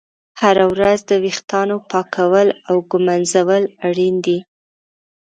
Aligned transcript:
هره 0.41 0.65
ورځ 0.73 0.99
د 1.09 1.11
ویښتانو 1.23 1.75
پاکول 1.91 2.47
او 2.69 2.75
ږمنځول 2.89 3.63
اړین 3.87 4.15
دي. 4.25 4.39